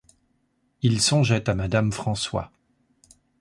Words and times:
Il 0.81 0.99
songeait 0.99 1.47
à 1.47 1.53
madame 1.53 1.91
François. 1.91 2.51